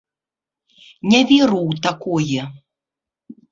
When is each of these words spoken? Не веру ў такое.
Не 1.11 1.19
веру 1.33 1.61
ў 1.73 1.85
такое. 1.89 2.51